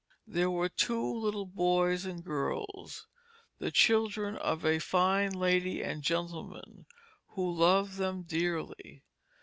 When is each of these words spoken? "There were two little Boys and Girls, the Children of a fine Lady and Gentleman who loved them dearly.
"There 0.25 0.49
were 0.49 0.67
two 0.67 1.13
little 1.19 1.45
Boys 1.45 2.05
and 2.05 2.25
Girls, 2.25 3.05
the 3.59 3.69
Children 3.69 4.35
of 4.35 4.65
a 4.65 4.79
fine 4.79 5.31
Lady 5.31 5.83
and 5.83 6.01
Gentleman 6.01 6.87
who 7.27 7.53
loved 7.53 7.97
them 7.97 8.23
dearly. 8.23 9.03